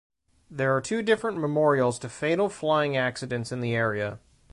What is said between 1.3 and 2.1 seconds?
memorials to